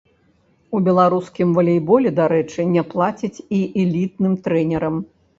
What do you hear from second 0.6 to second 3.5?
У беларускім валейболе, дарэчы, не плацяць